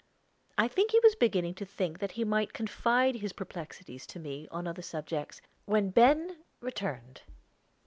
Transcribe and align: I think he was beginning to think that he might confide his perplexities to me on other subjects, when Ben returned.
I 0.57 0.67
think 0.67 0.89
he 0.89 0.99
was 1.03 1.13
beginning 1.13 1.53
to 1.53 1.63
think 1.67 1.99
that 1.99 2.13
he 2.13 2.23
might 2.25 2.53
confide 2.53 3.17
his 3.17 3.33
perplexities 3.33 4.07
to 4.07 4.17
me 4.19 4.47
on 4.49 4.65
other 4.65 4.81
subjects, 4.81 5.41
when 5.65 5.91
Ben 5.91 6.37
returned. 6.59 7.21